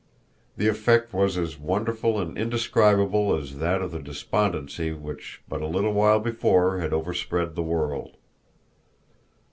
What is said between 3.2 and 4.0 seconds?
as that of the